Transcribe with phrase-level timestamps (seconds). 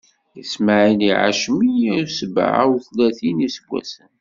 [0.41, 4.09] Ismaɛil iɛac meyya usebɛa utlatin n iseggasen.